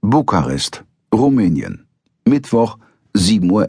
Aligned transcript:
Bukarest, 0.00 0.84
Rumänien. 1.12 1.84
Mittwoch, 2.24 2.78
7.11 3.16 3.50
Uhr, 3.50 3.66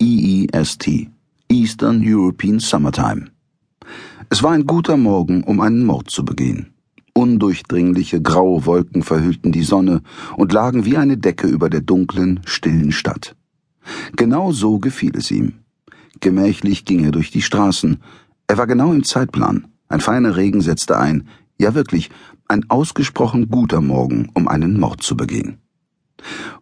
EEST, 0.00 1.08
Eastern 1.48 2.00
European 2.00 2.60
Summertime. 2.60 3.26
Es 4.30 4.44
war 4.44 4.52
ein 4.52 4.68
guter 4.68 4.96
Morgen, 4.96 5.42
um 5.42 5.60
einen 5.60 5.84
Mord 5.84 6.10
zu 6.10 6.24
begehen. 6.24 6.72
Undurchdringliche 7.12 8.22
graue 8.22 8.66
Wolken 8.66 9.02
verhüllten 9.02 9.50
die 9.50 9.64
Sonne 9.64 10.02
und 10.36 10.52
lagen 10.52 10.84
wie 10.84 10.96
eine 10.96 11.16
Decke 11.16 11.48
über 11.48 11.68
der 11.68 11.80
dunklen, 11.80 12.40
stillen 12.44 12.92
Stadt. 12.92 13.34
Genau 14.14 14.52
so 14.52 14.78
gefiel 14.78 15.16
es 15.16 15.32
ihm. 15.32 15.54
Gemächlich 16.20 16.84
ging 16.84 17.04
er 17.04 17.10
durch 17.10 17.32
die 17.32 17.42
Straßen. 17.42 18.00
Er 18.46 18.58
war 18.58 18.68
genau 18.68 18.92
im 18.92 19.02
Zeitplan. 19.02 19.66
Ein 19.88 20.00
feiner 20.00 20.36
Regen 20.36 20.60
setzte 20.60 20.98
ein. 20.98 21.26
Ja 21.58 21.74
wirklich, 21.74 22.10
ein 22.46 22.70
ausgesprochen 22.70 23.48
guter 23.48 23.80
Morgen, 23.80 24.30
um 24.34 24.46
einen 24.46 24.78
Mord 24.78 25.02
zu 25.02 25.16
begehen. 25.16 25.58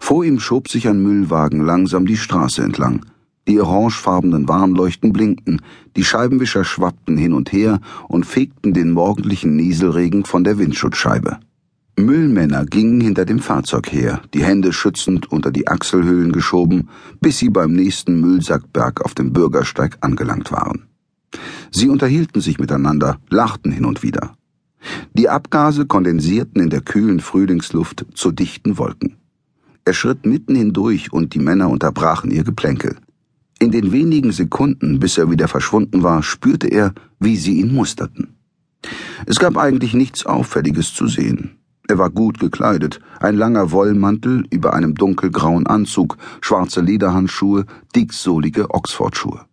Vor 0.05 0.25
ihm 0.25 0.41
schob 0.41 0.69
sich 0.69 0.89
ein 0.89 1.01
Müllwagen 1.01 1.65
langsam 1.65 2.07
die 2.07 2.17
Straße 2.17 2.61
entlang. 2.61 3.07
Die 3.47 3.61
orangefarbenen 3.61 4.49
Warnleuchten 4.49 5.13
blinkten, 5.13 5.63
die 5.95 6.03
Scheibenwischer 6.03 6.65
schwappten 6.65 7.17
hin 7.17 7.33
und 7.33 7.53
her 7.53 7.79
und 8.09 8.27
fegten 8.27 8.75
den 8.75 8.91
morgendlichen 8.91 9.55
Nieselregen 9.55 10.25
von 10.25 10.43
der 10.43 10.59
Windschutzscheibe. 10.59 11.39
Müllmänner 11.97 12.67
gingen 12.67 13.01
hinter 13.01 13.25
dem 13.25 13.39
Fahrzeug 13.39 13.93
her, 13.93 14.21
die 14.35 14.43
Hände 14.43 14.73
schützend 14.73 15.31
unter 15.31 15.53
die 15.53 15.69
Achselhöhlen 15.69 16.33
geschoben, 16.33 16.89
bis 17.21 17.39
sie 17.39 17.49
beim 17.49 17.73
nächsten 17.73 18.21
Müllsackberg 18.21 19.03
auf 19.03 19.15
dem 19.15 19.33
Bürgersteig 19.33 19.99
angelangt 20.01 20.51
waren. 20.51 20.89
Sie 21.71 21.89
unterhielten 21.89 22.41
sich 22.41 22.59
miteinander, 22.59 23.19
lachten 23.31 23.71
hin 23.71 23.85
und 23.85 24.03
wieder. 24.03 24.35
Die 25.15 25.29
Abgase 25.29 25.87
kondensierten 25.87 26.61
in 26.61 26.71
der 26.71 26.81
kühlen 26.81 27.21
Frühlingsluft 27.21 28.05
zu 28.15 28.33
dichten 28.33 28.79
Wolken. 28.79 29.22
Er 29.85 29.95
schritt 29.95 30.25
mitten 30.27 30.55
hindurch 30.55 31.13
und 31.13 31.35
die 31.35 31.41
Männer 31.41 31.69
unterbrachen 31.69 32.31
ihr 32.31 32.45
Geplänkel. 32.45 32.97
In 33.59 33.71
den 33.71 33.93
wenigen 33.93 34.33
Sekunden, 34.33 35.01
bis 35.01 35.19
er 35.19 35.31
wieder 35.31 35.49
verschwunden 35.49 36.03
war, 36.03 36.23
spürte 36.23 36.69
er, 36.69 36.95
wie 37.19 37.37
sie 37.37 37.61
ihn 37.61 37.75
musterten. 37.75 38.37
Es 39.27 39.39
gab 39.39 39.57
eigentlich 39.57 39.95
nichts 39.95 40.27
Auffälliges 40.27 40.95
zu 40.95 41.07
sehen. 41.07 41.59
Er 41.89 41.99
war 41.99 42.11
gut 42.11 42.39
gekleidet, 42.39 43.01
ein 43.21 43.37
langer 43.37 43.73
Wollmantel 43.73 44.45
über 44.51 44.73
einem 44.75 44.95
dunkelgrauen 44.95 45.67
Anzug, 45.67 46.17
schwarze 46.41 46.81
Lederhandschuhe, 46.81 47.67
dicksohlige 47.95 48.71
Oxfordschuhe. 48.71 49.47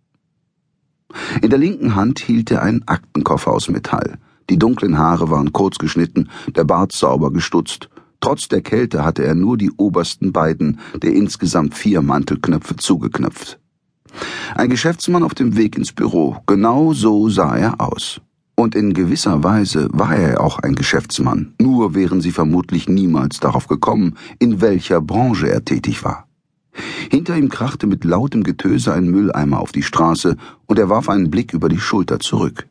In 1.41 1.49
der 1.49 1.59
linken 1.59 1.95
Hand 1.95 2.19
hielt 2.19 2.51
er 2.51 2.61
einen 2.61 2.87
Aktenkoffer 2.87 3.51
aus 3.51 3.67
Metall. 3.69 4.19
Die 4.49 4.59
dunklen 4.59 4.97
Haare 4.97 5.29
waren 5.29 5.53
kurz 5.53 5.77
geschnitten, 5.77 6.29
der 6.55 6.63
Bart 6.63 6.91
sauber 6.91 7.31
gestutzt, 7.31 7.89
Trotz 8.21 8.47
der 8.47 8.61
Kälte 8.61 9.05
hatte 9.05 9.23
er 9.23 9.35
nur 9.35 9.57
die 9.57 9.71
obersten 9.71 10.33
beiden 10.33 10.79
der 11.01 11.13
insgesamt 11.13 11.75
vier 11.75 12.01
Mantelknöpfe 12.01 12.75
zugeknöpft. 12.75 13.59
Ein 14.55 14.69
Geschäftsmann 14.69 15.23
auf 15.23 15.33
dem 15.33 15.55
Weg 15.55 15.77
ins 15.77 15.91
Büro, 15.91 16.37
genau 16.45 16.93
so 16.93 17.29
sah 17.29 17.55
er 17.55 17.79
aus. 17.79 18.21
Und 18.55 18.75
in 18.75 18.93
gewisser 18.93 19.43
Weise 19.43 19.87
war 19.93 20.13
er 20.15 20.41
auch 20.41 20.59
ein 20.59 20.75
Geschäftsmann, 20.75 21.53
nur 21.61 21.95
wären 21.95 22.19
sie 22.19 22.31
vermutlich 22.31 22.89
niemals 22.89 23.39
darauf 23.39 23.67
gekommen, 23.67 24.17
in 24.37 24.59
welcher 24.59 24.99
Branche 24.99 25.49
er 25.49 25.63
tätig 25.63 26.03
war. 26.03 26.27
Hinter 27.09 27.37
ihm 27.37 27.49
krachte 27.49 27.87
mit 27.87 28.03
lautem 28.03 28.43
Getöse 28.43 28.93
ein 28.93 29.09
Mülleimer 29.09 29.59
auf 29.59 29.71
die 29.71 29.83
Straße, 29.83 30.35
und 30.65 30.77
er 30.77 30.89
warf 30.89 31.07
einen 31.07 31.31
Blick 31.31 31.53
über 31.53 31.69
die 31.69 31.79
Schulter 31.79 32.19
zurück. 32.19 32.67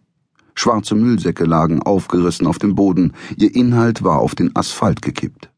Schwarze 0.59 0.97
Müllsäcke 0.97 1.45
lagen 1.45 1.83
aufgerissen 1.83 2.49
auf 2.49 2.59
dem 2.59 2.75
Boden, 2.75 3.13
ihr 3.37 3.55
Inhalt 3.55 4.03
war 4.03 4.19
auf 4.19 4.35
den 4.35 4.57
Asphalt 4.57 5.03
gekippt. 5.03 5.51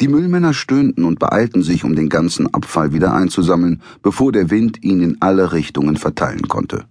Die 0.00 0.06
Müllmänner 0.06 0.54
stöhnten 0.54 1.02
und 1.02 1.18
beeilten 1.18 1.64
sich, 1.64 1.82
um 1.82 1.96
den 1.96 2.08
ganzen 2.08 2.52
Abfall 2.54 2.92
wieder 2.92 3.14
einzusammeln, 3.14 3.82
bevor 4.00 4.30
der 4.30 4.48
Wind 4.48 4.84
ihn 4.84 5.00
in 5.00 5.16
alle 5.20 5.52
Richtungen 5.52 5.96
verteilen 5.96 6.46
konnte. 6.46 6.84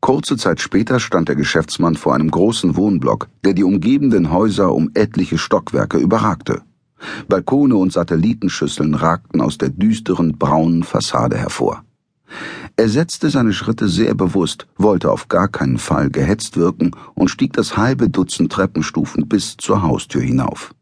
Kurze 0.00 0.36
Zeit 0.36 0.60
später 0.60 0.98
stand 0.98 1.28
der 1.28 1.36
Geschäftsmann 1.36 1.94
vor 1.94 2.12
einem 2.12 2.30
großen 2.30 2.74
Wohnblock, 2.74 3.28
der 3.44 3.54
die 3.54 3.62
umgebenden 3.62 4.32
Häuser 4.32 4.74
um 4.74 4.90
etliche 4.94 5.38
Stockwerke 5.38 5.98
überragte. 5.98 6.62
Balkone 7.28 7.76
und 7.76 7.92
Satellitenschüsseln 7.92 8.94
ragten 8.94 9.40
aus 9.40 9.58
der 9.58 9.68
düsteren 9.68 10.36
braunen 10.38 10.82
Fassade 10.82 11.36
hervor. 11.36 11.84
Er 12.76 12.88
setzte 12.88 13.30
seine 13.30 13.52
Schritte 13.52 13.88
sehr 13.88 14.14
bewusst, 14.14 14.66
wollte 14.76 15.12
auf 15.12 15.28
gar 15.28 15.46
keinen 15.46 15.78
Fall 15.78 16.10
gehetzt 16.10 16.56
wirken 16.56 16.90
und 17.14 17.28
stieg 17.28 17.52
das 17.52 17.76
halbe 17.76 18.08
Dutzend 18.08 18.50
Treppenstufen 18.52 19.28
bis 19.28 19.56
zur 19.56 19.82
Haustür 19.82 20.22
hinauf. 20.22 20.74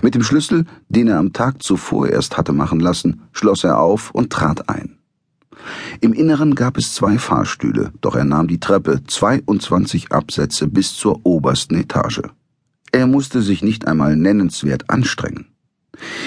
Mit 0.00 0.14
dem 0.14 0.22
Schlüssel, 0.22 0.64
den 0.88 1.08
er 1.08 1.18
am 1.18 1.32
Tag 1.32 1.62
zuvor 1.62 2.08
erst 2.08 2.36
hatte 2.36 2.52
machen 2.52 2.78
lassen, 2.78 3.22
schloss 3.32 3.64
er 3.64 3.80
auf 3.80 4.12
und 4.12 4.30
trat 4.30 4.68
ein. 4.68 4.98
Im 6.00 6.12
Inneren 6.12 6.54
gab 6.54 6.78
es 6.78 6.94
zwei 6.94 7.18
Fahrstühle, 7.18 7.92
doch 8.00 8.14
er 8.14 8.24
nahm 8.24 8.46
die 8.46 8.60
Treppe 8.60 9.02
22 9.04 10.12
Absätze 10.12 10.68
bis 10.68 10.94
zur 10.94 11.26
obersten 11.26 11.74
Etage. 11.74 12.22
Er 12.92 13.06
musste 13.08 13.42
sich 13.42 13.62
nicht 13.62 13.86
einmal 13.86 14.16
nennenswert 14.16 14.88
anstrengen. 14.88 15.46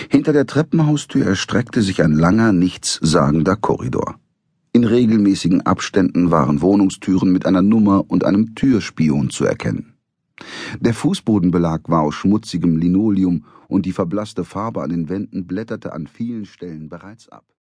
Hinter 0.09 0.33
der 0.33 0.45
Treppenhaustür 0.45 1.25
erstreckte 1.25 1.81
sich 1.81 2.03
ein 2.03 2.11
langer, 2.11 2.51
nichtssagender 2.51 3.55
Korridor. 3.55 4.19
In 4.73 4.85
regelmäßigen 4.85 5.61
Abständen 5.65 6.31
waren 6.31 6.61
Wohnungstüren 6.61 7.31
mit 7.31 7.45
einer 7.45 7.61
Nummer 7.61 8.05
und 8.07 8.23
einem 8.23 8.55
Türspion 8.55 9.29
zu 9.29 9.45
erkennen. 9.45 9.93
Der 10.79 10.93
Fußbodenbelag 10.93 11.81
war 11.87 12.03
aus 12.03 12.15
schmutzigem 12.15 12.77
Linoleum 12.77 13.45
und 13.67 13.85
die 13.85 13.91
verblasste 13.91 14.45
Farbe 14.45 14.81
an 14.81 14.89
den 14.89 15.09
Wänden 15.09 15.45
blätterte 15.45 15.93
an 15.93 16.07
vielen 16.07 16.45
Stellen 16.45 16.87
bereits 16.87 17.27
ab 17.29 17.45